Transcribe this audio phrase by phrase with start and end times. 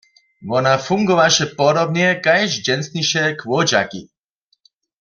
[0.49, 4.01] Wona fungowaše podobnje kaž dźensniše chłódźaki.